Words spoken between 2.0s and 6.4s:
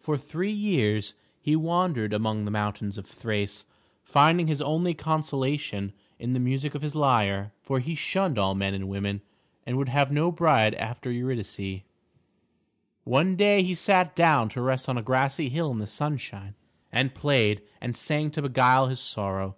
among the mountains of Thrace, finding his only consolation in the